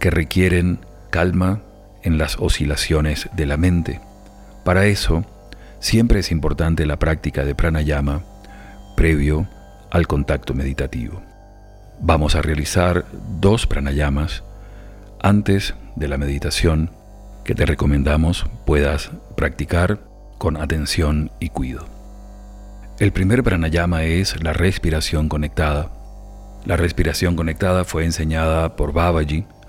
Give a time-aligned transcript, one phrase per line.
[0.00, 1.60] que requieren calma
[2.02, 4.00] en las oscilaciones de la mente.
[4.64, 5.24] Para eso,
[5.78, 8.22] siempre es importante la práctica de pranayama
[8.96, 9.46] previo
[9.90, 11.22] al contacto meditativo.
[12.00, 13.04] Vamos a realizar
[13.40, 14.42] dos pranayamas
[15.22, 16.90] antes de la meditación
[17.44, 20.00] que te recomendamos puedas practicar
[20.38, 21.86] con atención y cuidado.
[22.98, 25.90] El primer pranayama es la respiración conectada.
[26.64, 29.46] La respiración conectada fue enseñada por Babaji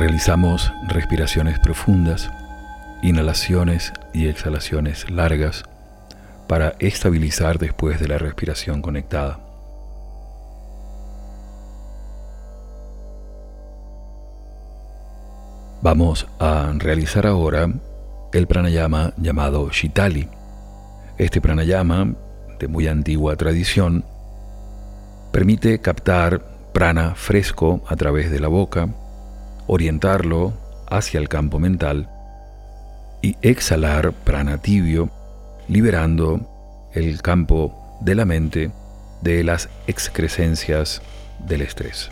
[0.00, 2.30] Realizamos respiraciones profundas,
[3.02, 5.64] inhalaciones y exhalaciones largas
[6.48, 9.40] para estabilizar después de la respiración conectada.
[15.82, 17.68] Vamos a realizar ahora
[18.32, 20.30] el pranayama llamado Shitali.
[21.18, 22.14] Este pranayama,
[22.58, 24.06] de muy antigua tradición,
[25.30, 26.40] permite captar
[26.72, 28.88] prana fresco a través de la boca,
[29.72, 30.52] orientarlo
[30.88, 32.10] hacia el campo mental
[33.22, 35.10] y exhalar prana tibio,
[35.68, 38.72] liberando el campo de la mente
[39.22, 41.02] de las excrescencias
[41.46, 42.10] del estrés.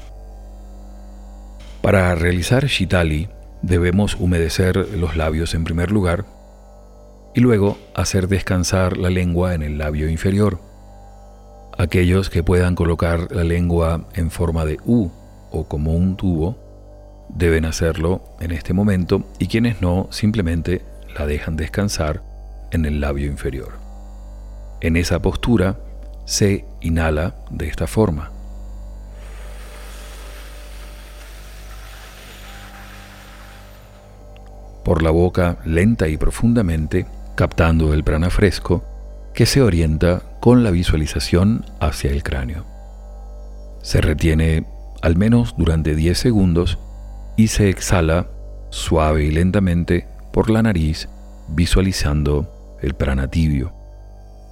[1.83, 3.29] Para realizar Shitali
[3.63, 6.27] debemos humedecer los labios en primer lugar
[7.35, 10.61] y luego hacer descansar la lengua en el labio inferior.
[11.77, 15.11] Aquellos que puedan colocar la lengua en forma de U
[15.51, 16.68] o como un tubo
[17.29, 20.83] deben hacerlo en este momento y quienes no simplemente
[21.19, 22.23] la dejan descansar
[22.71, 23.73] en el labio inferior.
[24.81, 25.79] En esa postura
[26.25, 28.31] se inhala de esta forma.
[34.85, 38.85] Por la boca lenta y profundamente, captando el prana fresco
[39.35, 42.65] que se orienta con la visualización hacia el cráneo.
[43.83, 44.65] Se retiene
[45.03, 46.79] al menos durante 10 segundos
[47.39, 48.27] y se exhala
[48.69, 51.09] suave y lentamente por la nariz
[51.47, 53.73] visualizando el prana tibio.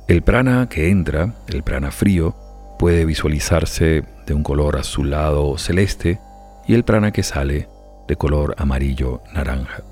[0.06, 2.36] El prana que entra, el prana frío,
[2.78, 6.20] puede visualizarse de un color azulado o celeste
[6.68, 7.68] y el prana que sale
[8.06, 9.82] de color amarillo naranja.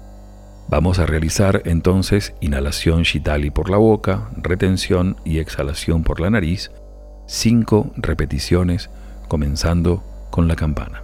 [0.69, 6.71] Vamos a realizar entonces inhalación Shitali por la boca, retención y exhalación por la nariz,
[7.27, 8.89] cinco repeticiones
[9.27, 11.04] comenzando con la campana.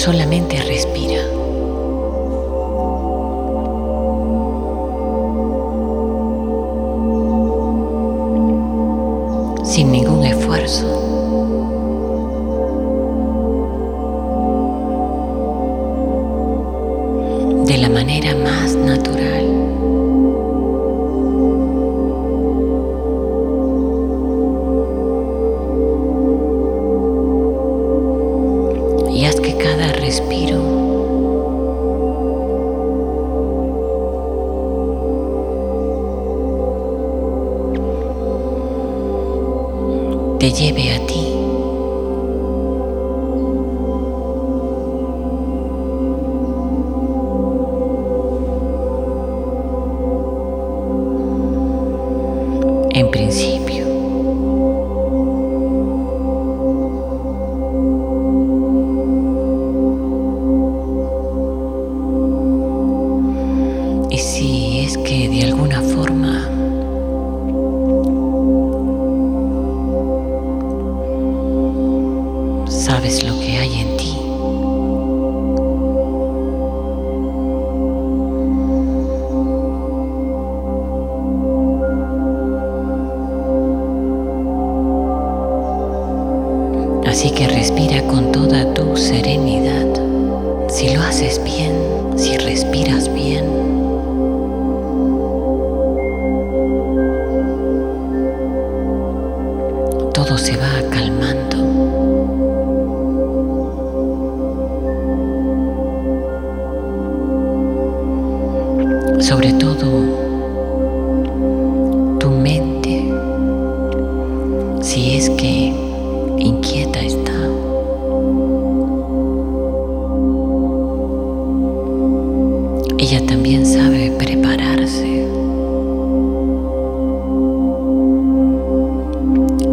[0.00, 1.20] Solamente respira.
[9.62, 11.09] Sin ningún esfuerzo.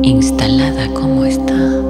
[0.07, 1.87] instalada como está.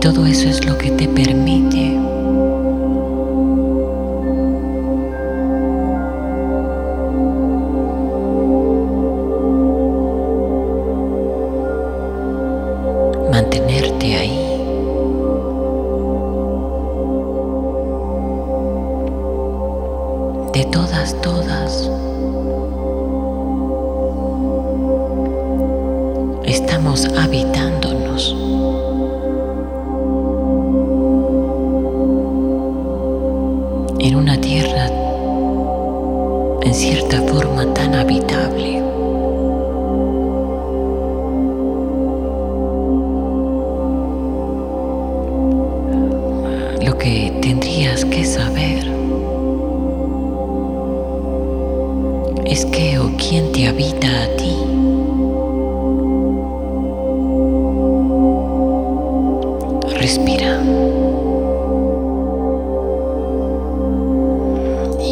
[0.00, 2.07] Todo eso es lo que te permite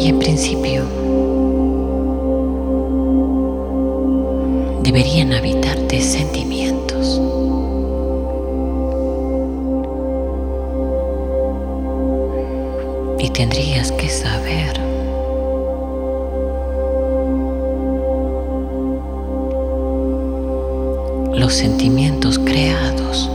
[0.07, 0.85] en principio
[4.81, 7.21] deberían habitarte sentimientos.
[13.19, 14.79] Y tendrías que saber
[21.37, 23.29] los sentimientos creados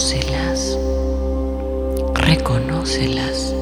[0.00, 0.78] reconócelas,
[2.14, 3.59] reconócelas.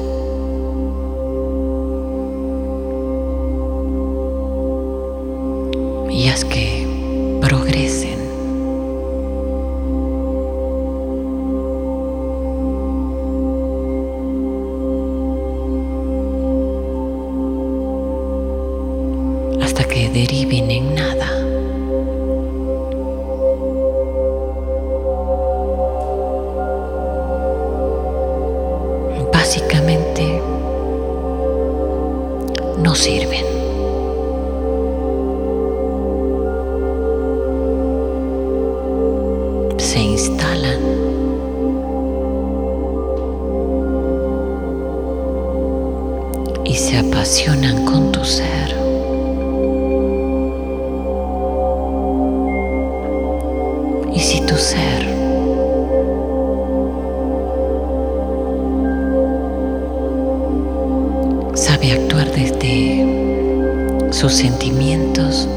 [61.79, 65.47] sabe actuar desde sus sentimientos.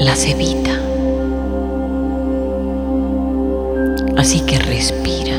[0.00, 0.70] Las evita.
[4.16, 5.35] Así que respira.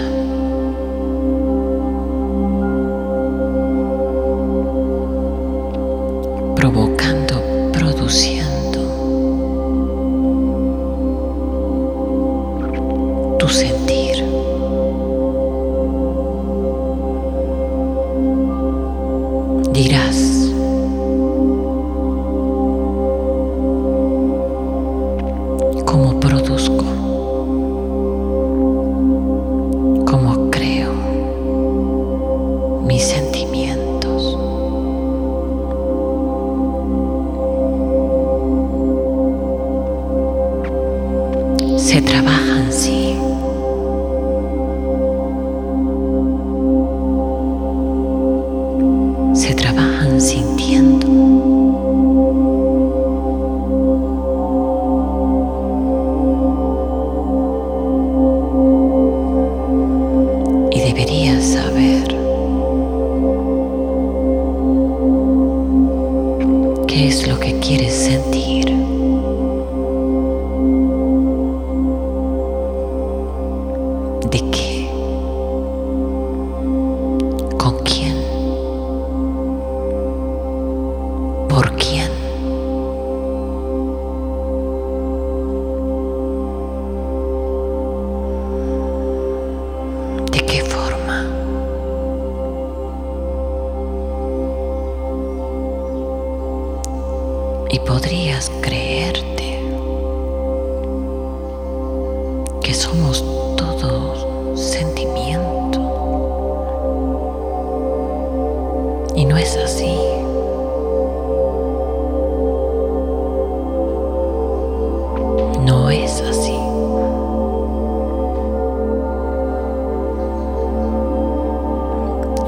[49.67, 51.57] trabajan sintiendo.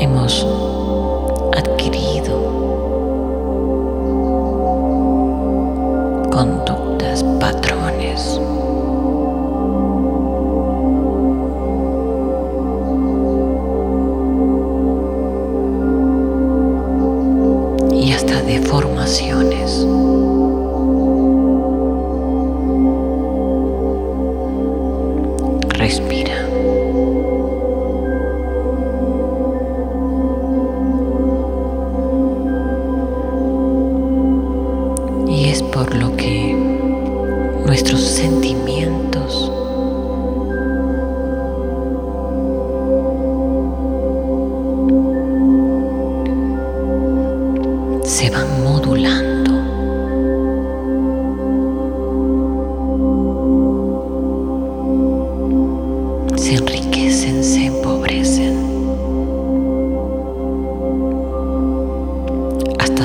[0.10, 0.59] sentimos.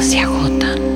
[0.05, 0.94] se agotan.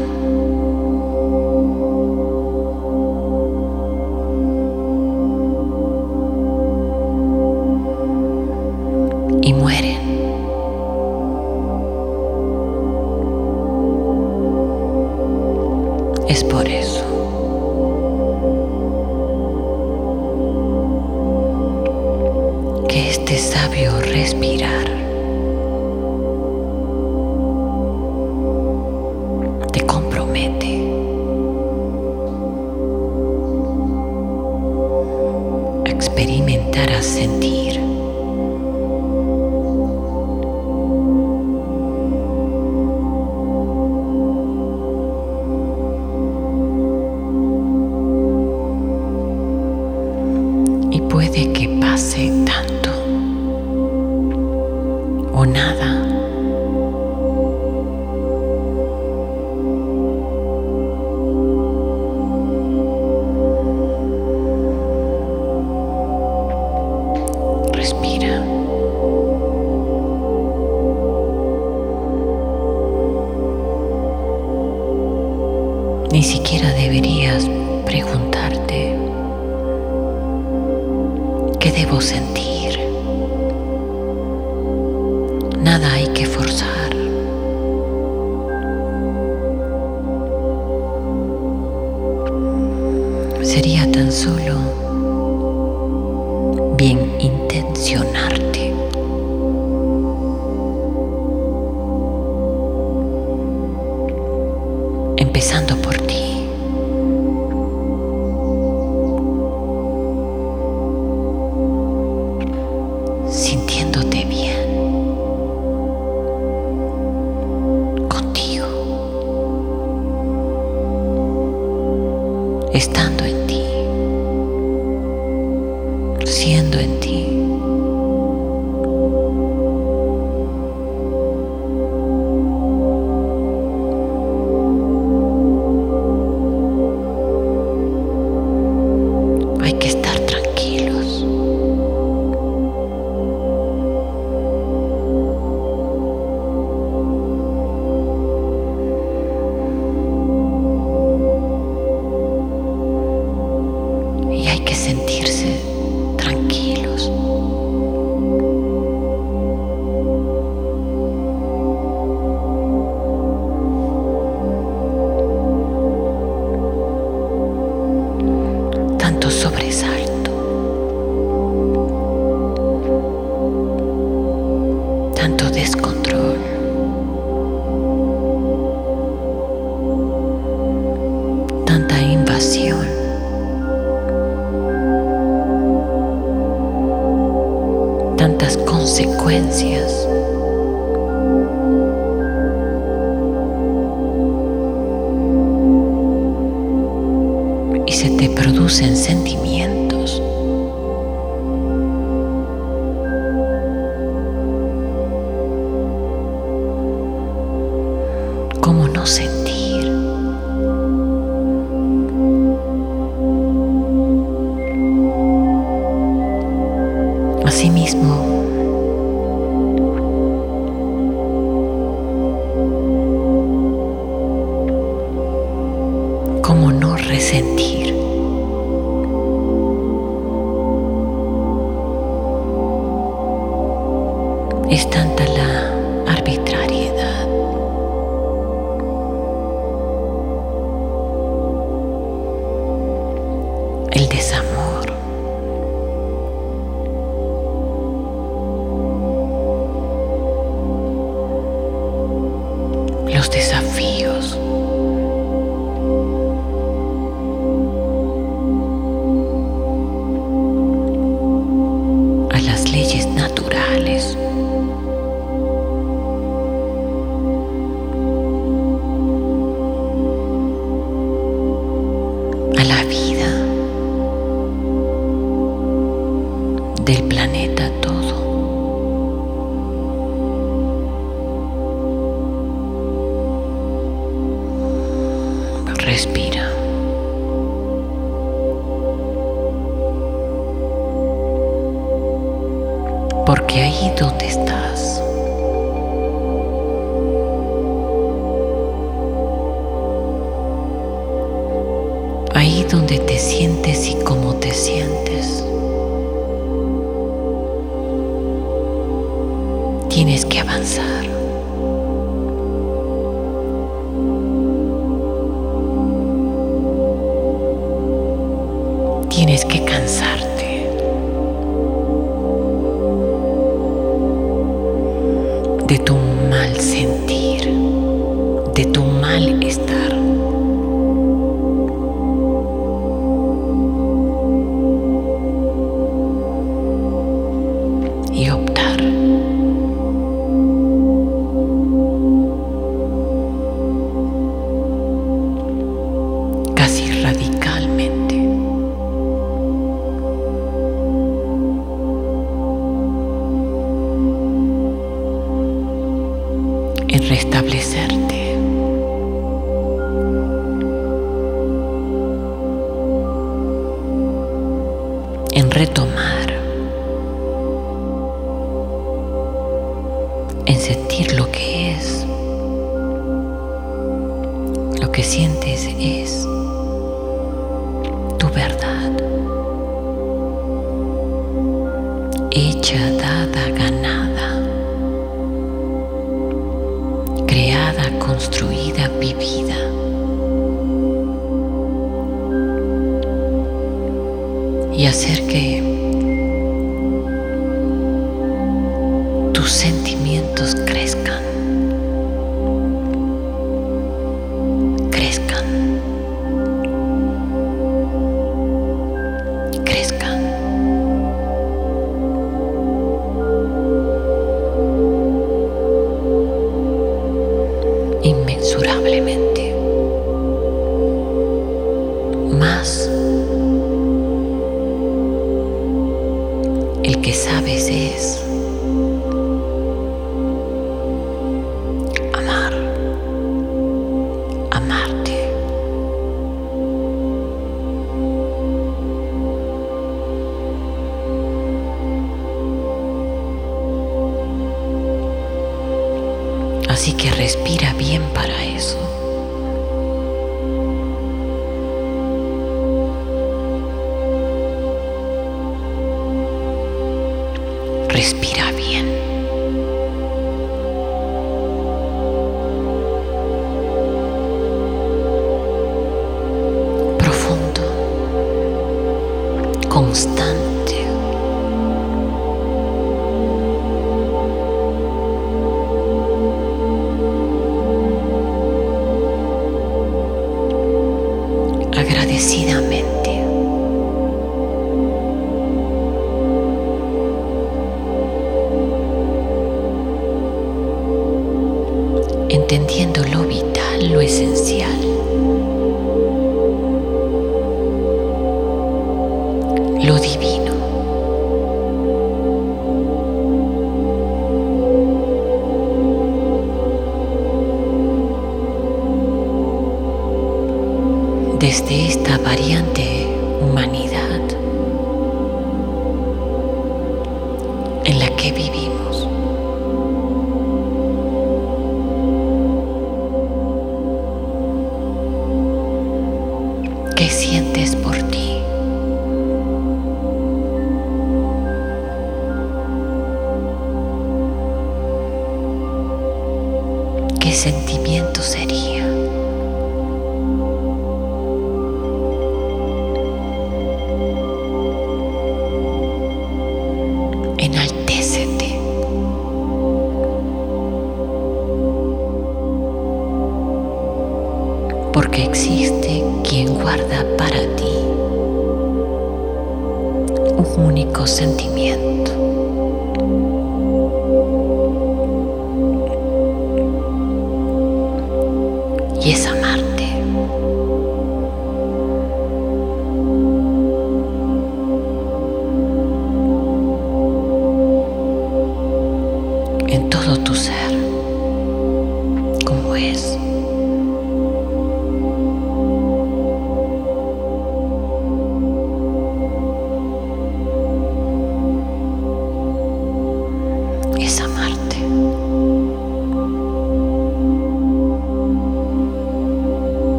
[81.91, 82.48] vos en.